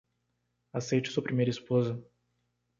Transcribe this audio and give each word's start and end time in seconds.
Aceite 0.73 1.11
sua 1.11 1.21
primeira 1.21 1.51
esposa. 1.51 2.03